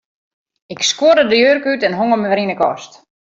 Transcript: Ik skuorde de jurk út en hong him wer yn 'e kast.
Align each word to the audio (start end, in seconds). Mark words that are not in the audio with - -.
Ik 0.75 0.81
skuorde 0.89 1.25
de 1.29 1.35
jurk 1.43 1.65
út 1.71 1.85
en 1.87 1.97
hong 1.99 2.11
him 2.13 2.23
wer 2.29 2.41
yn 2.43 2.51
'e 2.53 2.57
kast. 2.61 2.91